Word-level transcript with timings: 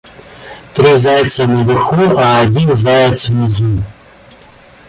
Три 0.73 0.95
зайца 0.97 1.45
наверху, 1.45 2.17
а 2.17 2.41
один 2.41 2.73
заяц 2.73 3.29
внизу. 3.29 3.83